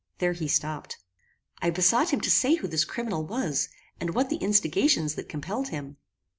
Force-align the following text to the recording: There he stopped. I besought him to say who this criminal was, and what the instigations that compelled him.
There 0.17 0.33
he 0.33 0.47
stopped. 0.47 0.97
I 1.61 1.69
besought 1.69 2.09
him 2.11 2.21
to 2.21 2.31
say 2.31 2.55
who 2.55 2.67
this 2.67 2.85
criminal 2.85 3.23
was, 3.23 3.69
and 3.99 4.15
what 4.15 4.29
the 4.31 4.37
instigations 4.41 5.13
that 5.13 5.29
compelled 5.29 5.67
him. 5.67 5.97